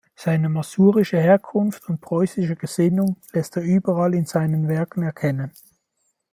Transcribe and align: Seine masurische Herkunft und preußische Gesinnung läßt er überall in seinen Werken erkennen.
Seine 0.15 0.49
masurische 0.49 1.19
Herkunft 1.19 1.87
und 1.87 2.01
preußische 2.01 2.55
Gesinnung 2.55 3.17
läßt 3.33 3.57
er 3.57 3.61
überall 3.63 4.15
in 4.15 4.25
seinen 4.25 4.67
Werken 4.67 5.03
erkennen. 5.03 5.51